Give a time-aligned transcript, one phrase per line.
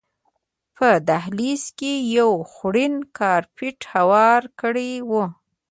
[0.75, 5.11] په دهلیز کې یې یو خوړین کارپېټ هوار کړی و.